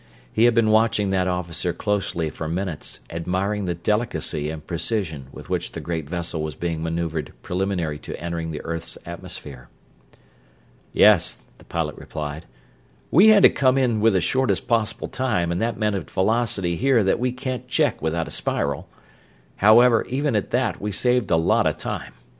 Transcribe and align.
He 0.33 0.45
had 0.45 0.55
been 0.55 0.71
watching 0.71 1.11
that 1.11 1.27
officer 1.27 1.73
closely 1.73 2.31
for 2.31 2.47
minutes, 2.47 3.01
admiring 3.11 3.65
the 3.65 3.75
delicacy 3.75 4.49
and 4.49 4.65
precision 4.65 5.27
with 5.31 5.47
which 5.47 5.73
the 5.73 5.79
great 5.79 6.09
vessel 6.09 6.41
was 6.41 6.55
being 6.55 6.81
maneuvered 6.81 7.33
preliminary 7.43 7.99
to 7.99 8.19
entering 8.19 8.49
the 8.49 8.63
earth's 8.63 8.97
atmosphere. 9.05 9.69
"Yes," 10.91 11.43
the 11.59 11.65
pilot 11.65 11.97
replied. 11.97 12.47
"We 13.11 13.27
had 13.27 13.43
to 13.43 13.49
come 13.51 13.77
in 13.77 14.01
in 14.03 14.11
the 14.13 14.21
shortest 14.21 14.67
possible 14.67 15.07
time, 15.07 15.51
and 15.51 15.61
that 15.61 15.77
meant 15.77 15.95
a 15.95 16.01
velocity 16.01 16.77
here 16.77 17.03
that 17.03 17.19
we 17.19 17.31
can't 17.31 17.67
check 17.67 18.01
without 18.01 18.27
a 18.27 18.31
spiral. 18.31 18.89
However, 19.57 20.03
even 20.05 20.35
at 20.35 20.49
that 20.49 20.81
we 20.81 20.91
saved 20.91 21.29
a 21.29 21.37
lot 21.37 21.67
of 21.67 21.77
time. 21.77 22.13